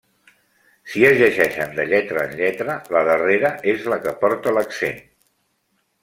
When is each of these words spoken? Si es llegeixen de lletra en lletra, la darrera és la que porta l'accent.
Si 0.91 1.01
es 1.09 1.17
llegeixen 1.17 1.75
de 1.79 1.83
lletra 1.91 2.23
en 2.29 2.33
lletra, 2.39 2.77
la 2.95 3.03
darrera 3.09 3.51
és 3.73 3.85
la 3.95 3.99
que 4.07 4.13
porta 4.25 4.55
l'accent. 4.59 4.97